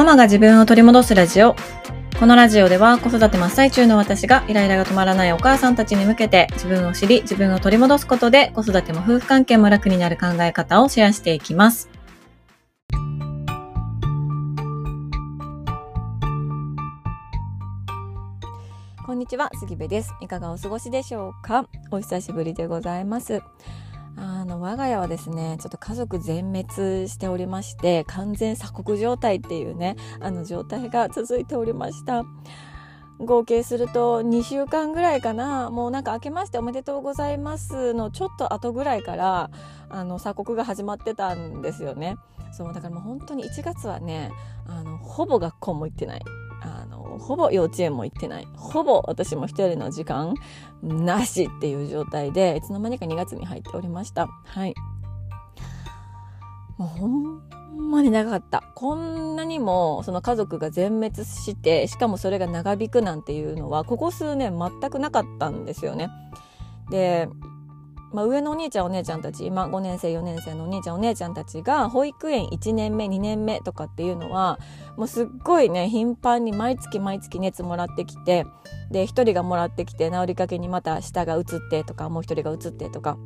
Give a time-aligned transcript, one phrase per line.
[0.00, 1.54] ママが自分を取り戻すラジオ。
[2.18, 11.90] このラジオでは子育て真っ最中の私がイライラが止まらないお母さんたちに向けて自分を知り自分を取り戻すことで子育ても夫婦関係も楽になる考え方をシェアしていきます。
[19.04, 20.14] こんにちは、杉部です。
[20.22, 21.66] いかがお過ごしでしょうか？
[21.90, 23.42] お久しぶりでございます。
[24.22, 32.24] あの我が家はですねちょっと家族全滅しておりまして完全鎖国状態っていうねあの状態が続いておりました。
[33.18, 35.68] 合計すると2週間ぐらいかな。
[35.68, 39.50] もうなんか明けましておめでとうございますのちょっと後ぐらいから
[39.90, 42.16] あの鎖国が始まってたんですよね。
[42.52, 44.30] そうだからもう本当に1月はね
[44.66, 46.22] あのほぼ学校も行ってない。
[46.62, 48.48] あのほぼ幼稚園も行ってない。
[48.56, 50.34] ほぼ私も一人の時間
[50.82, 54.26] なしっていう状態でいつの間にか2月に入っておりました。
[54.26, 54.74] はい。
[56.78, 57.40] もうほん
[57.90, 58.62] まに長かった。
[58.74, 66.08] こんなにもその家族が全滅してしかもそれが長引くなんていうのはここ数年全くなかったんですよね。
[66.90, 67.28] で
[68.12, 74.58] まあ、上のお兄ちゃんお姉ちゃんたち今5年生4年生のお兄ちゃんお姉ちゃんたちが保育園1年目2年目とかっていうのは
[74.96, 78.46] もうすっごいね頻繁に毎月毎月熱もらってきて
[78.90, 83.16] で1人がもらってきて治りかけにまた下が移ってとかもう1人が移ってとか。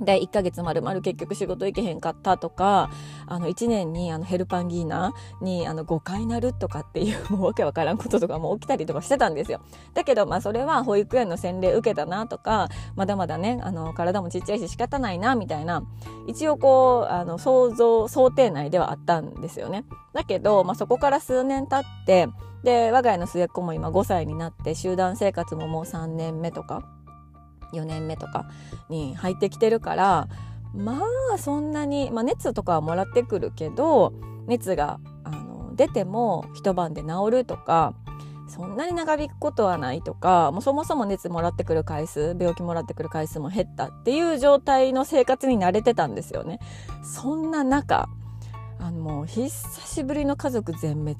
[0.00, 2.90] で1ヶ月まるまる結局仕事行けへんかったとか
[3.26, 9.60] あの1年にあのヘルパンギーナにあの5回なるとかっていう もうわけわからんこととかも起きたりとかしてたんですよ。
[9.94, 15.82] だけどまあそれは保育園の洗礼受けたなとかまだまだねあの体もちっちゃいし仕方ないなみたいな
[16.26, 19.84] 一応こうあの想像想定内ではあったんですよね。
[20.12, 22.28] だけど、まあ、そこから数年経って
[22.62, 26.82] で我が家の末っ子も今5歳になって集団生活ももう3年目とか
[27.72, 28.46] 4年目とか
[28.88, 30.28] に入ってきてるから
[30.74, 31.00] ま
[31.34, 34.12] あそんなに、まあ、熱とかはもらってくるけど
[34.46, 37.94] 熱があの出ても一晩で治るとか
[38.48, 46.60] そんなに長引くことはないとかもうそもそも熱もらってくる回数病気もらってくる回数も減ったっていう状態の生活に慣れてたんですよね。
[47.02, 48.08] そんな中
[48.78, 51.16] あのもう久しぶりの家族全滅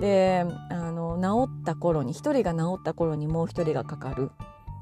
[0.00, 4.30] であの治った頃に1人が治った頃にもう1人がかかる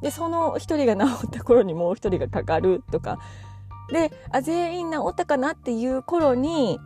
[0.02, 3.18] でその1人が治った頃にもう1人がかかるとか
[3.92, 6.78] であ全員治ったかなっていう頃に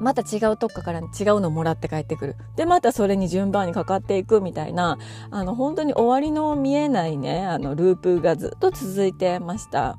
[0.00, 1.06] また違うとこから違う
[1.40, 2.36] のもらって帰ってくる。
[2.56, 4.98] で、またそれに順番にかかっていくみたいな、
[5.30, 9.98] あの、本当に終わりの見えないね、あの、ループがずっと続いてました。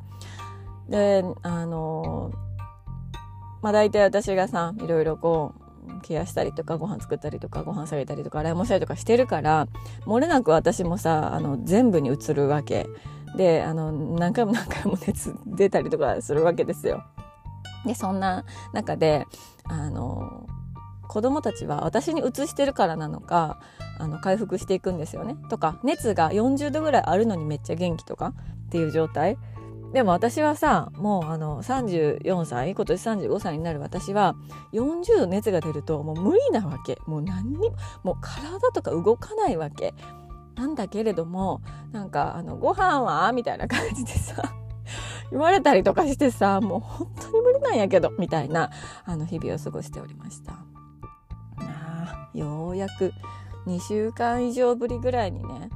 [0.87, 2.31] で、あの、
[3.61, 5.68] まあ大体私がさ、いろいろこう、
[6.01, 9.67] ケアしたりとかご飯作ったりとかご飯下げたりとか洗い物したりとかしてるから
[10.05, 12.87] 漏れなく私もさあの全部に移るわけ
[13.35, 17.03] であの何回も何回も熱出たりとかするわけですよ。
[17.85, 19.25] でそんな中で
[19.65, 20.47] あの
[21.07, 23.59] 子供たちは私にうつしてるからなのか
[23.99, 25.35] あの回復していくんですよね。
[25.49, 28.33] とか熱が40度ぐらいあるのにめっちゃ元気とか
[28.67, 29.37] っていう状態
[29.93, 34.35] でも私はさもうあの34歳今年35歳になる私は
[34.73, 36.99] 40度熱が出るともう無理なわけ。
[37.07, 39.93] もう何にももう体とか動かないわけ。
[40.55, 41.61] なんだけれども
[41.91, 43.31] なんかあのご飯は？
[43.31, 44.43] みたいな感じでさ
[45.31, 48.69] 言われたりとかしてさもう本当に無理なんやけどみたいな
[49.05, 50.53] あの日々を過ごしておりました。
[51.61, 53.13] あようやく
[53.65, 55.69] 2週間以上ぶりぐらいにね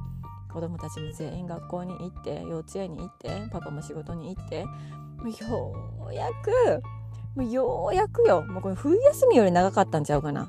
[0.54, 4.66] 子供たちも全員学校に行って幼稚園に行ってパパも仕事に行ってよ
[6.08, 6.82] うやく
[7.34, 10.48] もうようやくよもうこれ冬休みより長かったんちゃうかな。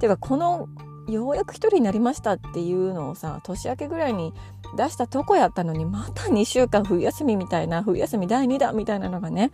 [0.00, 0.68] ていうかこの
[1.08, 4.32] ようやく一人になりましたっていうのをさ年明けぐらいに
[4.76, 9.52] 出したとこやったのにまた2週間冬休みみたいな冬休み第2弾みたいなのがね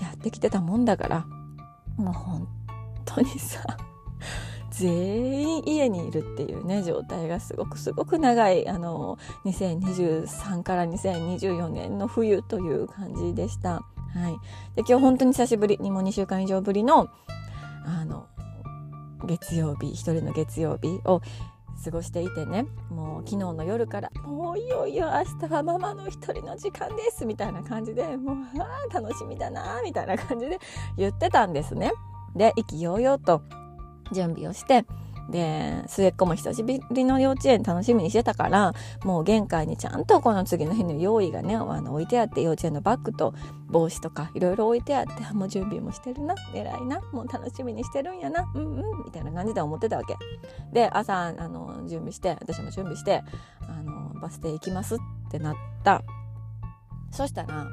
[0.00, 1.26] やってきてたもんだから
[1.96, 2.48] もう本
[3.04, 3.64] 当にさ
[4.72, 13.82] 全員家にいるっていうね状態がすごくすごく長いあの2023から2024年の冬という感じでした。
[14.14, 14.32] はい、
[14.76, 17.08] で今日本当に久しぶりにも2週間以上ぶりの
[17.84, 18.26] あの
[19.24, 21.22] 月曜日一人の月曜日を
[21.84, 25.06] 過ごしていてねもう昨日の夜から「もういよいよ
[25.40, 30.58] 明日はママの一人の時間です」みたいな感じでもうあ楽しみだなみたいな感じで
[30.96, 31.92] 言ってたんですね。
[32.34, 33.42] で意気揚々と
[34.12, 34.84] 準備をして
[35.30, 38.74] で末っ子も久しぶりの幼稚園楽しみにしてたから
[39.04, 43.34] もう玄関にちゃんとこの次の日の用意がねあの置いてあって幼稚園のバッグと
[43.68, 50.16] 帽子とかいろいろ置いてあってもう準備もしてるな偉いなもう楽しみにしてるんやなうんうんみたいな感じで思ってたわけ。
[50.72, 53.22] で朝あの準備して私も準備して
[53.60, 54.98] あのバス停行きますっ
[55.30, 56.02] てなった。
[57.10, 57.64] そしたらあ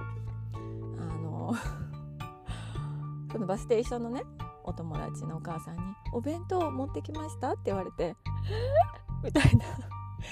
[1.24, 1.54] の
[3.32, 4.24] そのバス停一緒のね
[4.70, 5.82] お友達のお母さんに
[6.14, 8.16] 「お弁当持ってきました?」って言われて
[9.24, 9.66] 「みたいな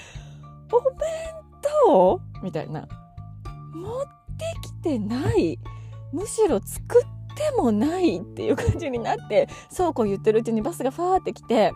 [0.72, 0.98] 「お弁
[1.84, 2.86] 当?」みたいな
[3.74, 4.02] 「持っ
[4.36, 5.58] てきてない
[6.12, 11.72] むしろ作ってもない」っていう感じになってそうこう言ってるうちにバスがファーって来て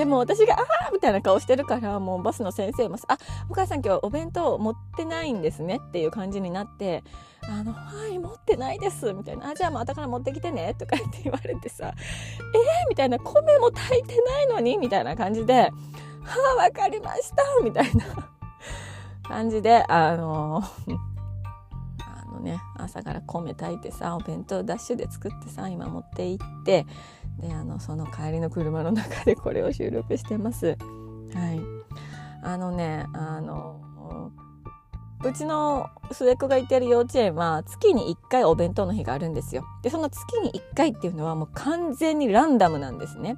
[0.00, 3.18] でも私が「ああ!」みたいな顔してるからもうバスの先生も「あ
[3.50, 7.04] お母さん今日お弁当持ってないんですね」っていう感じになって
[7.46, 11.98] 「あのはい持ってないです」みたいな「あじゃあまたから持ってきてね」とかって言われてさ「えー?」
[12.88, 15.70] みたいな「米も炊いてないのに」みたいな感じで「は
[16.54, 18.06] あわかりました」みたいな
[19.28, 20.62] 感じであの
[22.00, 26.86] あのね朝から米炊いてさお弁当ダッシュで作ってさ今持って行って
[27.38, 30.76] であのその帰りの車の中でこれを収録してます。
[31.34, 31.60] はい、
[32.42, 33.80] あのねあの
[35.22, 39.64] うちの末っ子が行ってる幼稚園は月に1回お弁当の日があるんですよ。
[39.82, 43.36] でその月に1回っていうのはもう完全にランダムなんですね。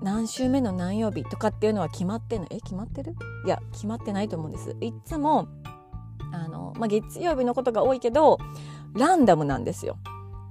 [0.00, 3.16] 何週目の何曜日とかっていうのは決まってないえ決まってる？
[3.44, 5.48] いや決まってないと思うんですいつも
[6.32, 8.38] あの、まあ、月曜日のことが多いけど
[8.94, 9.98] ランダムなんですよ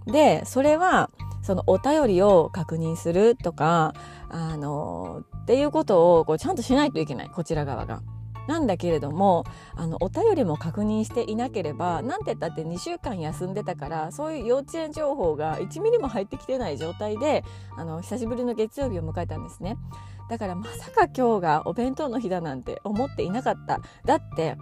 [0.06, 1.10] でそれは
[1.48, 3.94] そのお便りを確認するとか、
[4.28, 8.02] あの、っていうことをこうちゃんとしないといけない、こちら側が。
[8.50, 9.46] なんだけれども、
[9.78, 17.46] あの、お便りも確認していなければ、なんて言ったって2週間休んでたから、そういう幼稚園情報が1ミリも入ってきてない状態で、
[17.78, 19.78] あの、久しぶりの月曜日を迎えたんですね。
[20.30, 23.80] だからまさか今日がお弁当の日だなんて思っていなかった。
[24.04, 24.58] だって、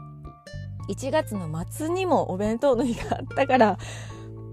[0.88, 3.78] 1月の末にもお弁当の日があったから、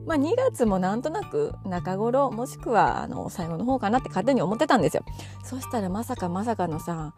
[0.07, 5.05] まあ、2月もなんとなく中頃もしくはあの最後の方かなって勝手に思ってたんですよ。
[5.45, 7.15] そしたらまさかまさかのさ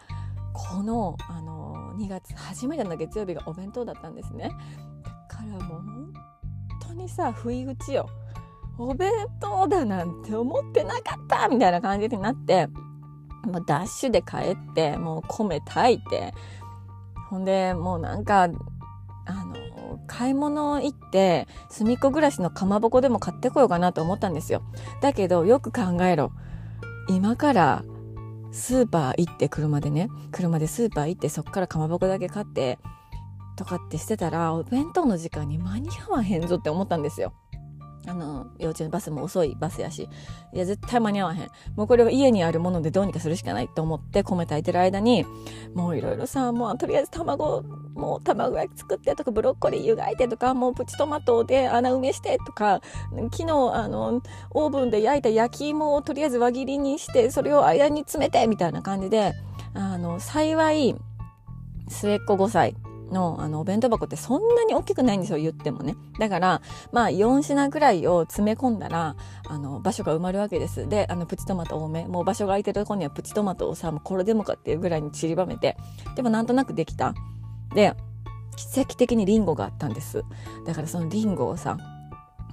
[0.52, 4.50] このあの2月初めての月曜日がお弁当だったんですね。
[5.02, 6.12] だからもう本
[6.88, 8.08] 当にさ不意打ちよ。
[8.76, 12.66] お弁当だなんて思ってなかったみたいな感じになって
[13.44, 16.34] もうダッシュで帰ってもう米炊いて
[17.30, 19.54] ほんでもうなんかあの
[20.06, 24.62] 買い物行って隅っこ暮らしのかまぼこでも買ってこようかなと思ったんですよ。
[25.00, 26.32] だけどよく考えろ。
[27.08, 27.84] 今から
[28.52, 30.08] スーパー行って車でね。
[30.30, 32.78] 車でスーパー行ってそっからかまぼこだけ買って
[33.56, 37.32] とかってしてたらお弁当の時間に間に合わへんぞって思ったんですよ。
[38.06, 40.08] あの、幼稚園バスも遅いバスやし、
[40.52, 41.48] いや、絶対間に合わへん。
[41.76, 45.24] もうこれは家にあるものでどうにかするしかないと思って米炊いてる間に、
[45.74, 47.62] もういろいろさ、もうとりあえず卵、
[47.94, 52.80] もう卵焼き作ってとか、ブロッコリー湯がいてとか、もうプチトマトで穴埋めしてとか、
[53.32, 59.32] 昨日、あの、オーブンで焼いた焼き芋をとりあえず輪切りにして、それを間に詰めてみたいな感じで、
[59.72, 60.94] あの、幸い、
[61.88, 62.74] 末っ子5歳
[63.14, 65.96] のあのお弁当箱ってそんなに大きくないんですよ言ってもね。
[66.18, 66.60] だから
[66.92, 69.16] まあ4品ぐらいを詰め込んだら
[69.48, 70.86] あの場所が埋まるわけです。
[70.86, 72.06] であのプチトマト多め。
[72.06, 75.76] もう場所が空いてるとこにはプチトマトをさもうこれでもかっていうぐらいに散りばめて。
[76.16, 77.14] でもなんとなくできた。
[77.74, 77.94] で
[78.56, 80.24] 奇跡的にリンゴがあったんです。
[80.66, 81.78] だからそのリンゴをさ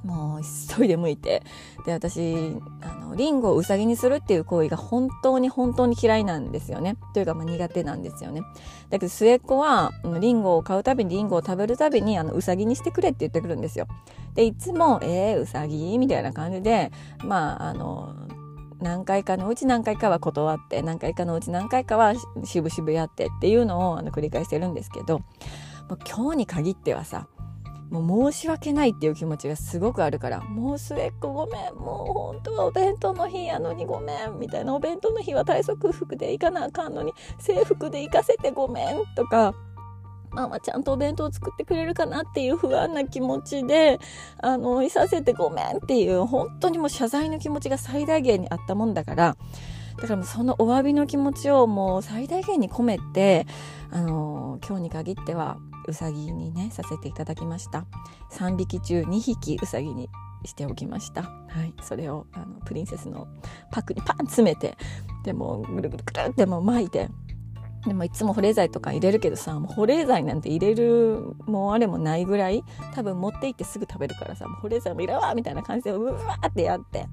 [0.03, 0.41] もう
[0.77, 1.43] 急いで向いて。
[1.85, 6.95] で私あのリンゴをうさぎにするっていう行為が本当に本当に嫌いなんですよね。
[7.13, 8.41] というかまあ苦手なんですよね。
[8.89, 13.87] だけど末っ子はリンゴを買うたびにリンゴを食べるたびにあのうさぎにしてくれって言ってくるんですよ。
[14.35, 16.91] でいつも「えー、うさぎ?」みたいな感じで
[17.23, 18.13] まああの
[18.79, 25.21] 何回かのうち何回かは断って何回かのうち何回かはしぶしぶやってっていうのをあの繰り返してるんですけど
[26.09, 27.27] 今日に限ってはさ
[27.91, 39.53] もう申し訳ないっていう気持ちがすごくあるから、もう末っ子ごめん、もう本当はお弁当の日やのにごめん、みたいなお弁当の日は体側服で行かなあかんのに制服で行かせてごめんとか、
[40.31, 43.99] ママちゃんとお弁当作ってくれるかなっていう不安な気持ちで、
[44.41, 49.35] あの、いさせてごめんっていう、本当にもう謝罪の気持ちが最大限にあったもんだから、
[49.97, 53.45] だからもうそのお詫びの気持ちをもう最大限に込めて、
[53.91, 55.57] あの、今日に限っては
[55.87, 57.85] うさぎにねさせていただきました。
[58.31, 60.09] 3匹中2匹うさぎに
[60.45, 61.23] しておきました。
[61.23, 61.29] は
[61.63, 61.73] い。
[61.83, 63.27] それをあのプリンセスの
[63.71, 64.77] パックにパン詰めて
[65.23, 67.09] でもぐるぐるぐるってもう巻いて。
[67.85, 77.07] でもいつも保冷剤とか入れるけどさもう保冷剤なんて入れるもうあれもないぐらい多分持って行ってすぐ食べるからさもう保冷剤もいらわみたいな感じでうわーってやって。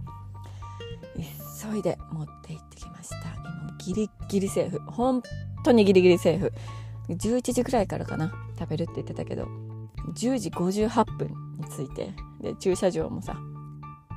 [1.60, 3.16] 急いで持って行ってきました。
[3.16, 4.80] 今ギリギリセーフ。
[4.86, 5.22] 本
[5.64, 6.52] 当にギリギリセーフ。
[7.14, 9.48] 11時ぐらいからかな食べるって言ってたけど
[10.14, 13.36] 10時58分に着いてで駐車場もさ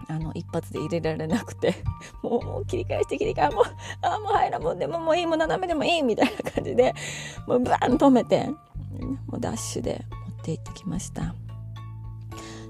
[0.08, 1.76] あの一発で入れられなくて
[2.22, 3.64] もう もう切り返して切り替えもう
[4.02, 6.94] あもう入らもうでももういいもう斜めでもいいみたいな感じで
[7.48, 8.50] もうバーン止めて
[9.28, 11.34] もうダッシュで持って行ってきました。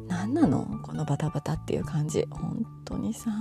[0.07, 0.79] 何なの？
[0.83, 2.27] このバタバタっていう感じ。
[2.29, 3.31] 本当にさ。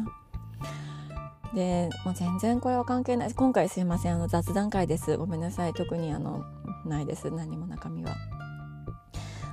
[1.53, 3.35] で、もう全然これは関係ない。
[3.35, 4.15] 今回すいません。
[4.15, 5.17] あの雑談会です。
[5.17, 5.75] ごめんなさい。
[5.75, 6.45] 特にあの
[6.91, 8.15] ないです何も中身は。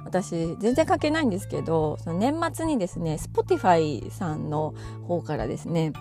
[0.08, 4.74] 私全然関係ないんですけどその年末にですね Spotify さんの
[5.06, 5.92] 方からですね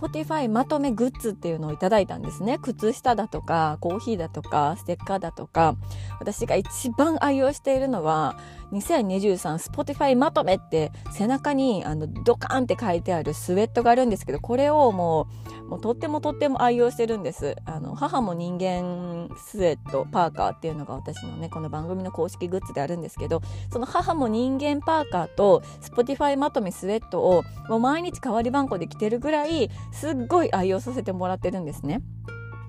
[0.00, 5.76] Spotify まとめグッズっていうのをいただいたんですね靴下だとかコーヒーだとかステッカーだとか
[6.18, 8.36] 私が一番愛用しているのは
[8.72, 23.40] 2023Spotify まとめって背中にあのドカンって書いてあるスウェットがあるんですけどこれをもうもうとってもとっても愛用してるんですあの母も人間スウェットパーカーっていうのが私のねこの番組の公式グッズであるんですけど
[23.72, 32.02] その母も人間パーカーと Spotify まとめスウェットをもう毎日代わり番号で着てるぐらいすっごい愛用させてもらってるんですね。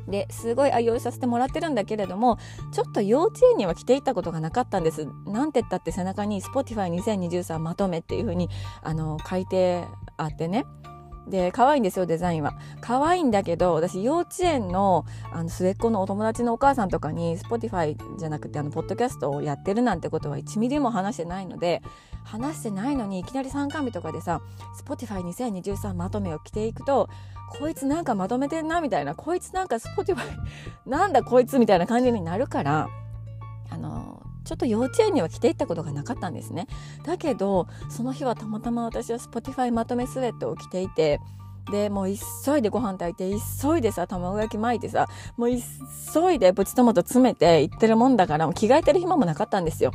[0.08, 2.38] ですごい愛用させてもらってるんだけれども
[2.72, 5.08] ちょっと幼稚園には着ていったことがなかったんです。
[5.26, 8.50] なんて言ったって背中に Spotify2023 まとめっていう風に
[8.82, 9.84] あの書いて
[10.18, 10.66] あってね。
[11.28, 12.54] で可愛いんですよデザインは。
[12.82, 21.82] 可愛いんだけど私幼稚園のあの末っ子のお友達のお母さんとかに Spotify じゃなくてあのポッドキャストをやってるなんてことは1ミリも話してないので
[22.24, 24.42] 話してないのにいきなり参観日とかでさ
[24.86, 27.10] Spotify2023 まとめを着ていくと
[27.60, 30.18] こいつなんかまとめてんなみたいなこいつなんか Spotify
[30.86, 32.88] なんだこいつみたいな感じになるから
[33.70, 36.68] あのちょっと幼稚園には着ていったことがなかったんですね。
[37.06, 41.22] だけどその日はたまたま私は Spotify まとめスウェットを着ていて
[41.72, 45.08] でもう急いでご飯炊いて急いでさ卵焼き巻いてさ
[45.38, 49.92] もう急いでプチトマト詰めて行ってるもんだからもう着替えてる暇もなかったんですよ。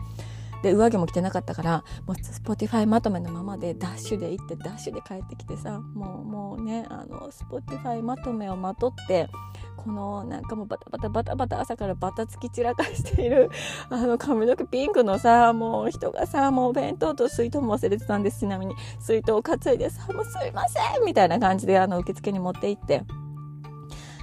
[0.62, 9.28] で上着も着てなかったからもう Spotify まとめのままでダッシュで行ってダッシュで帰ってきてさもうもうねあの Spotify まとめをまとって
[9.76, 13.50] このなんかもうバタバタバタバタ朝からバタつき散らかしている
[13.88, 18.40] あの髪の毛ピンクのさもう人がさもう弁当と水筒も忘れてたんです。
[18.40, 23.04] ちなみに水筒を担いでさもうすいませんみたいな感じであの受付に持って行って。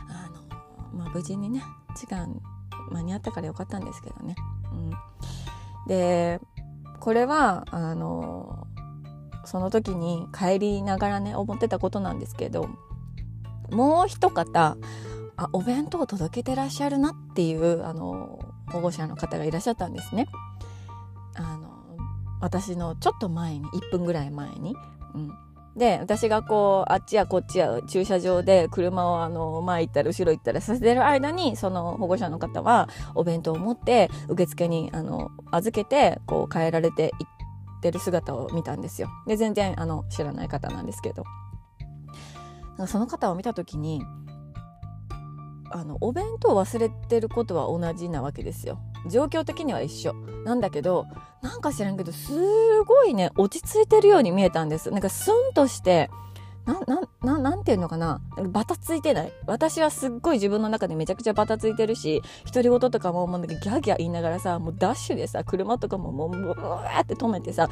[0.10, 0.30] あ
[0.94, 1.64] の、まあ、無事にね
[1.96, 2.42] 時間
[2.92, 4.36] 間に合ったからよかったんですけどね。
[4.72, 4.92] うん。
[5.88, 6.40] で
[7.00, 8.68] これはあの
[9.46, 12.70] その時に帰りながらね思ってたことなんですけど
[13.70, 14.78] もう一方
[15.38, 20.28] あお弁当を届けてらっしゃるなっていうあの保護者の方がいらっしゃったんですね。
[21.36, 21.98] あの
[22.40, 24.76] 私のちょっと前に1分ぐらい前に。
[25.14, 25.32] うん
[25.76, 39.10] で私がこうあっちやこっちや駐車場で車をあの前行ったら後ろ行ったらさせてる間にその保護者の方はお弁当を持って受付にあの預けてこう帰られて行ってる姿を見たんですよ。
[39.28, 41.26] で全然あの知らない方なんですけど
[42.88, 44.02] その方を見た時に
[45.72, 48.80] あのお弁当を忘れてることは同じなわけですよ。
[49.08, 50.14] 状況的には一緒。
[50.46, 51.06] なんだけど
[51.42, 52.34] なんか知らんけどす
[52.84, 54.92] ごいね落ち着いてるように見えたんです。
[54.92, 56.10] なんかスンとして
[56.66, 58.22] な、な、ななんていうのかな。
[58.50, 59.32] バタついてない。
[59.46, 67.70] 私はすっごい自分の中でめちゃくちゃバタついてるし独り言とかももうなんかギャーギャー言いながらさもうダッシュでさ車とかももうブワーって止めてさ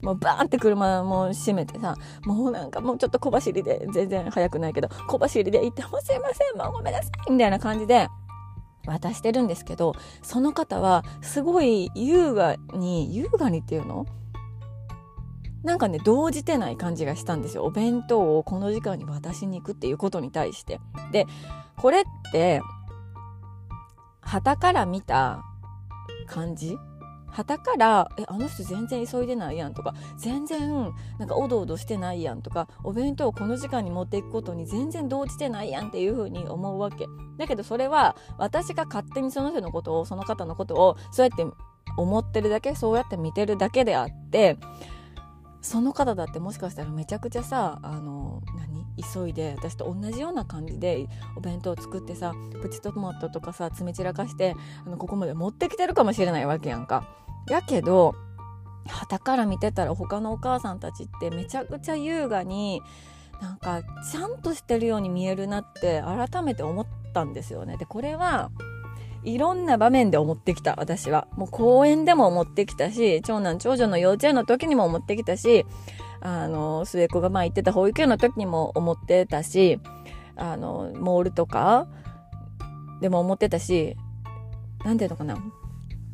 [0.00, 8.08] もうバーンって車も閉めてさもうなんかもうちょっと小走りで全然速くないけど小走りで行ってもすいませんもうごめんなさいみたいな感じで
[8.86, 14.06] 渡してるんですけどその方はすごい優雅に優雅にっていうの？
[15.62, 17.64] なんかね動じてない感じがしたんですよ。
[17.64, 20.80] お弁当をこの時間に渡しに行くっていうことに対して。
[21.10, 21.26] で
[21.76, 22.60] これって
[24.20, 25.42] 旗から見た
[26.26, 26.76] 感じ？
[27.36, 41.46] 旗から「えあの人全然急いでないやん」とか「全然なんかおどおどしてないやん」とか「お弁当をこの時間に持っていくことに全然動じてないやん」っていうふうに思うわけだけどそれは私が勝手にその人のことをその方のことをそうやって
[41.98, 44.56] 思ってるだけそうやって見てるだけであって
[45.60, 48.86] その方だってもしかしたらめちゃくちゃさあの何？
[49.12, 54.54] 急いで私と同じような感じでお弁当作ってさプチトマトとかさ詰め散らかして
[54.86, 57.25] あのここまで持ってきてるかもしれないわけやんか。
[57.48, 58.14] やけど
[58.86, 62.82] 旗から見てたら他のお母さんたちってめちゃくちゃ優雅に
[63.40, 67.76] なんかちゃんとしてるように見えるなって改めて思ったんですよね。
[67.76, 68.50] でこれは
[69.24, 75.66] いろんな場面で思ってきた私はもう公園でも思ってきたし長男長女の幼稚園の時にも思ってきたし
[76.20, 79.80] あの末っ子が前行ってた保育園の時にも思ってたし
[80.36, 81.88] あのモールとか
[83.00, 83.96] でも思ってたし
[84.84, 85.36] 何ていうのかな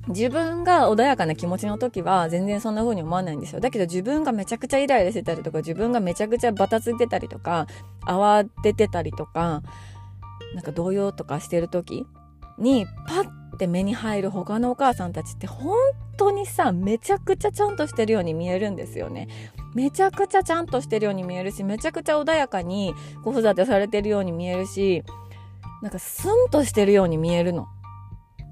[0.08, 3.60] 自分が穏やかな気持ちの時は全然そんな風に思わないんですよ。
[3.60, 7.66] だけど自分がめちゃくちゃイライラしてたりとか、自分がめちゃくちゃバタついてたりとか、
[8.06, 9.62] 慌ててたりとか、
[10.54, 12.04] なんか動揺とかしてる時
[12.58, 15.76] にパッて目に入る他のお母さんたちって本
[16.18, 19.28] 当にさめちゃくちゃちゃんとしてるように見えるんですよね。
[19.74, 22.92] めちゃくちゃちゃんとしてるように見えるし、めちゃくちゃ穏やかに
[23.24, 25.04] 子育てされてるように見えるし、
[25.80, 27.66] なんかスンとしてるように見えるの。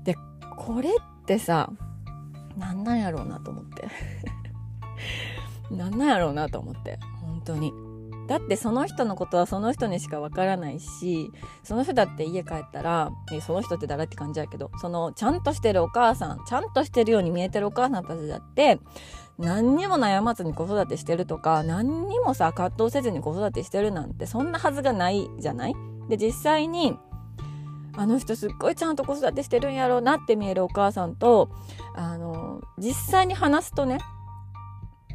[0.04, 0.14] で、
[0.56, 1.70] これってさ、
[2.56, 3.88] なんなんやろうなと思って。
[5.70, 6.98] なんなんやろうなと思って。
[7.22, 7.72] 本当に。
[8.26, 11.32] だってその人のことはその人にしかわからないし
[11.64, 13.10] その人だって家帰ったら
[13.44, 18.78] その人って誰って感じやけどそのちゃんとしてるお母さんちゃんとしてるように見えてるお母さんたちだって
[19.36, 25.74] 何にも悩まずに子育てしてるとか何にもさ葛藤せずに子育てしてるなんてそんなはずがないじゃない？
[26.08, 26.96] で実際に
[27.96, 31.50] あの人すっごいちゃんと子育てしてるんやろうなって見えるお母さんと
[31.94, 33.98] あの実際に話すとね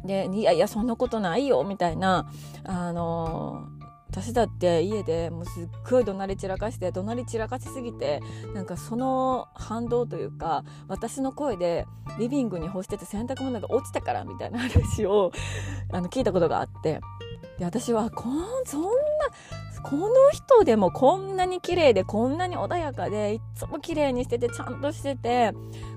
[0.04, 2.30] でいやいやそんなことないよみたいな
[2.64, 3.68] あの
[4.08, 8.22] 私だって家でもうすっごい怒鳴り散らかして怒鳴り散らかしすぎて
[8.54, 11.86] なんかその反動というか私の声で
[12.18, 15.32] リビングに干してて洗濯物が落ちたからみたいな話を
[15.92, 17.00] あの聞いたことがあって
[17.58, 18.88] で私はこんそんな
[19.82, 25.52] この人でもこんなに綺麗でこんなに穏やかでいつも綺麗にしててちゃんとしてて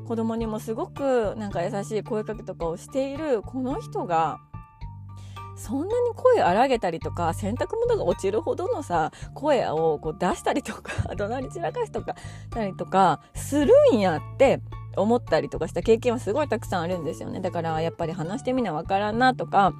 [0.07, 4.39] 子供にもすごくなんか優しい声かけとかをしているこの人が
[5.59, 12.15] そんなに声荒げたりとか洗濯物が落ちるほどのさ声をこう出したりとか 怒鳴り散らかしとか
[12.49, 14.61] たりとかするんやって
[14.95, 17.41] 思ったりとかした経験はすごいたくさんあるんですよね。
[17.41, 19.73] だからやっぱり話してみなわからんなとか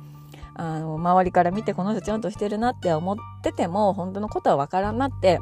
[0.59, 5.39] あの周りから見てこの人ちゃんとしてるなって思ってても本当のことはわからんなって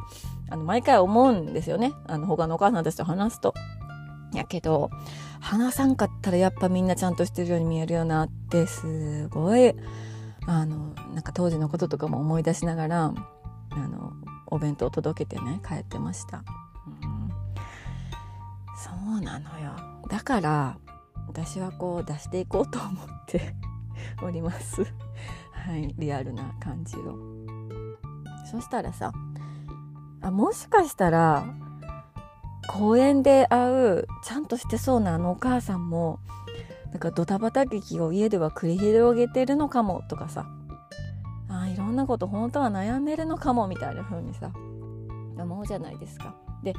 [0.47, 1.93] あの毎回思うんですよね。
[2.05, 3.55] あの他のお母さんたちと話すと。
[4.33, 4.91] やけど
[5.39, 9.73] 話さんかったらやっぱみんなちゃんとしてるように見えるよなってすごい
[10.45, 13.13] あのなんか当時のこととかも思い出しながら
[13.71, 14.13] あの
[14.45, 16.43] お弁当を届けてね帰ってました、
[18.77, 19.71] そうなのよ。
[20.09, 20.77] だから
[21.27, 23.55] 私はこう出していこうと思って
[24.21, 24.85] おります。
[25.67, 27.17] はいリアルな感じを
[28.49, 29.11] そしたらさ
[30.21, 31.43] あもしかしたら
[32.69, 36.19] 公園で会うちゃんとしてそうなあのお母さんも
[36.91, 40.47] なんかドタバタ劇を家では繰り広げてるのかもとかさ
[41.49, 44.51] あいろんなこと本当は悩んでるのかもみたいな風にさ
[45.37, 46.35] 思うじゃないですか。
[46.63, 46.73] で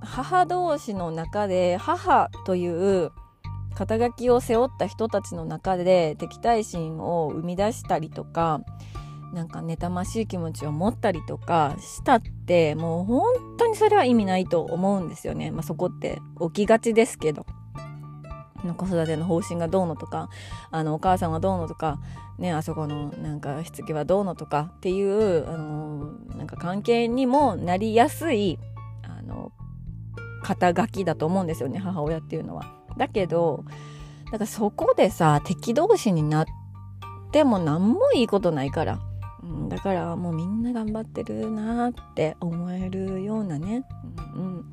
[0.00, 3.10] 母同士の中で母という
[3.76, 8.62] 肩書きを背負った人たちの中で敵対心を生み出したりとか
[9.34, 13.22] なんか妬ましい気持ちを持ったりとかしたってもう本
[13.58, 15.50] 当にそれは意味ないと思うんですよね。
[15.50, 17.46] まあ、そこって起きがちですけど。
[18.76, 20.28] 子育ての方針がどうのとか
[20.72, 22.00] あのお母さんがどうのとか、
[22.36, 28.58] ね、あそこのなんかしつけはどうのとかっていうあのなんか関係にもなりやすい
[29.04, 29.52] あの
[30.42, 32.75] 肩書きだと思うんですよね母親っていうのは。
[32.96, 33.64] だけど
[34.26, 36.46] だからそこでさ敵同士になっ
[37.30, 38.98] ても何もいいことないから。
[39.42, 43.84] うん、だからもうみんな頑張ってるなって思えるようなね、
[44.34, 44.70] うん、うん、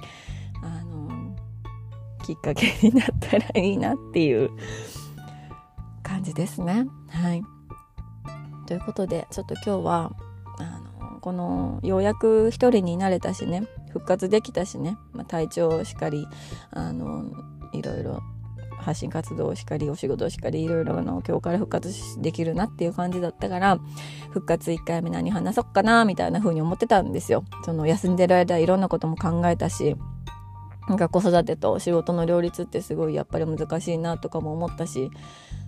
[0.63, 1.35] あの
[2.25, 4.49] きっかけになったらいいなっていう
[6.01, 6.87] 感じですね。
[7.09, 7.43] はい、
[8.65, 10.11] ということでちょっと今日は
[10.57, 10.63] あ
[11.11, 13.67] のこのようやく一人になれたしね。
[13.91, 16.27] 復活できたしね、まあ、体調しっかり
[16.71, 17.25] あの
[17.73, 18.21] いろいろ
[18.77, 23.79] 発信活動をしっかりお仕事をしっかりいろいろの今日から復活できるなっていう感じだったから
[24.31, 27.45] 復活1回目何話そっかなみたいな風に思ってたんですよ。
[27.65, 29.95] その休んでる間いろんなことも考えたし
[30.87, 35.11] なんか子育てと仕事の両立ってすごいやっぱり難しいなとかも思ったし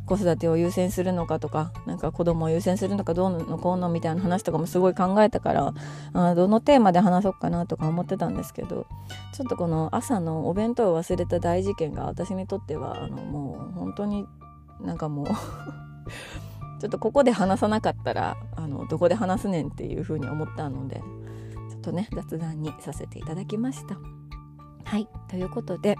[0.06, 5.73] 子育てを優先するのかとかなんか子供を優先するのかどうのこうのみたいな話とかもすごい考えたから
[6.13, 8.86] あどのテーマで話そうかなとか思ってたんですけど
[9.34, 14.25] ちょっとこの朝のお弁当を忘れた大事件が私にとってはあのもう本当に
[14.82, 15.28] なんかもう
[16.80, 21.01] ちょっとここで話さなかったらあのどこで話すねんっていうふうに思ったので
[21.71, 23.97] ちょっとね雑談にさせていただきました。
[24.85, 25.07] はい。
[25.27, 25.97] ということで、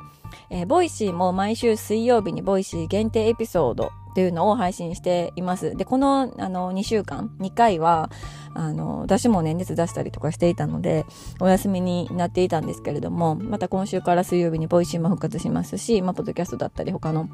[0.50, 5.76] えー、 Voicy も毎週水曜日に Voicy 限定エピソードというのを配信しています。
[5.76, 8.10] で、この、あの、2週間、2回は、
[8.54, 11.06] あの、私もね、熱出したりとかしていたので、
[11.42, 17.28] お休みになっていたんですけれども、また今週から水曜日に Voicy も復活しますし、まあ、ポッドキャストだったり、他の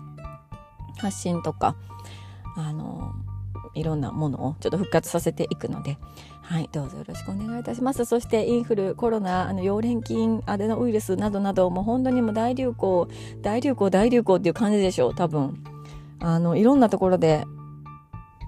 [0.98, 1.76] 発信とか、
[2.58, 3.14] あの、
[3.74, 5.98] いろんなものをちょっと復活させていくので、
[6.42, 8.06] はい、どうぞよろしくお願いいたします。
[8.06, 13.08] そしてインフル、コロナ、あの溶連菌、アデノウイルスなどなど、もう本当にもう大流行、
[13.42, 15.64] 大流行、大流行っていう感じでしょう、多分。
[16.20, 17.46] あの、いろんなところで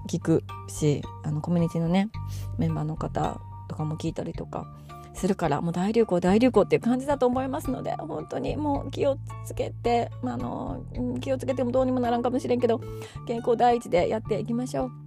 [0.08, 2.10] 聞くし、あの、コミュニティのね、
[2.58, 4.66] メンバーの方とかも聞いたりとか
[5.14, 10.84] するからもう大流行大流行っていう感じだと思いますので本当にもう気をつけて、まあ、あの
[11.20, 12.80] 気をつけてもどうにもならんかもしれんけど
[13.26, 15.03] 健康第一でやっていきましょう。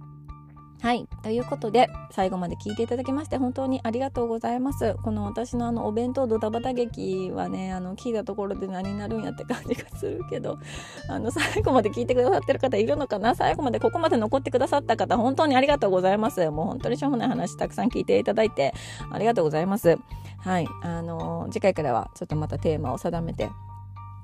[0.80, 1.08] はい。
[1.24, 4.94] ということで、最後まで聞いていただきまして、本当にありがとうございます。
[5.02, 10.58] この私のあの、お弁当ドタバタ劇はね、あの、聞いたところで何になるんやって感じがするけど、
[11.10, 13.34] あの、最後まで聞いてくださってる方いるのかな？
[13.34, 16.48] 最後までここまで残ってくださった方、本当にありがとうございます。
[16.50, 18.72] もう本当にしょうもない話たくさん聞いていただいて、
[19.10, 19.98] ありがとうございます。
[20.38, 20.68] はい。
[20.82, 23.50] あの、次回からはちょっとまたテーマを定めて、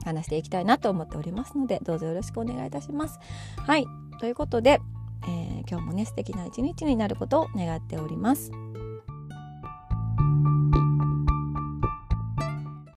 [0.04, 3.18] 話していきたいなと思っておりますので、どうぞよろしくお願いいたします。
[3.56, 3.86] はい。
[4.20, 4.80] ということで、
[5.28, 8.63] えー、今日もね素敵な一日になることを願っております。